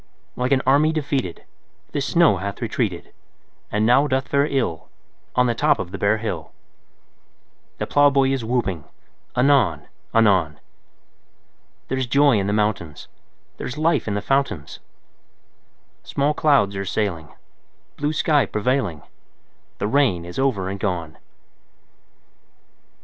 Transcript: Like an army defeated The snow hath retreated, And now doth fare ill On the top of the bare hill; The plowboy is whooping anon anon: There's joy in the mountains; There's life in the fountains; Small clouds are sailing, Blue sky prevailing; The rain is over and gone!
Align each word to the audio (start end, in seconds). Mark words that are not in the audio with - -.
Like 0.35 0.51
an 0.51 0.63
army 0.65 0.91
defeated 0.91 1.43
The 1.91 2.01
snow 2.01 2.37
hath 2.37 2.59
retreated, 2.59 3.13
And 3.71 3.85
now 3.85 4.07
doth 4.07 4.29
fare 4.29 4.47
ill 4.47 4.89
On 5.35 5.45
the 5.45 5.53
top 5.53 5.77
of 5.77 5.91
the 5.91 5.99
bare 5.99 6.17
hill; 6.17 6.53
The 7.77 7.85
plowboy 7.85 8.31
is 8.31 8.43
whooping 8.43 8.85
anon 9.35 9.87
anon: 10.11 10.59
There's 11.87 12.07
joy 12.07 12.39
in 12.39 12.47
the 12.47 12.51
mountains; 12.51 13.09
There's 13.57 13.77
life 13.77 14.07
in 14.07 14.15
the 14.15 14.23
fountains; 14.23 14.79
Small 16.03 16.33
clouds 16.33 16.75
are 16.75 16.83
sailing, 16.83 17.35
Blue 17.95 18.11
sky 18.11 18.47
prevailing; 18.47 19.03
The 19.77 19.85
rain 19.87 20.25
is 20.25 20.39
over 20.39 20.67
and 20.67 20.79
gone! 20.79 21.19